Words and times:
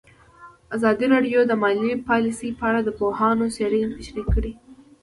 ازادي 0.75 1.05
راډیو 1.13 1.39
د 1.45 1.51
مالي 1.61 1.91
پالیسي 2.07 2.49
په 2.59 2.63
اړه 2.69 2.81
د 2.83 2.89
پوهانو 2.99 3.45
څېړنې 3.55 3.87
تشریح 3.97 4.25
کړې. 4.33 4.51